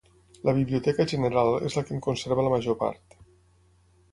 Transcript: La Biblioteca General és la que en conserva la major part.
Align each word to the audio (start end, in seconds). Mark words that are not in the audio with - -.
La 0.47 0.53
Biblioteca 0.59 1.05
General 1.11 1.51
és 1.69 1.77
la 1.81 1.83
que 1.89 1.95
en 1.99 2.01
conserva 2.07 2.47
la 2.49 2.55
major 2.55 2.79
part. 2.81 3.21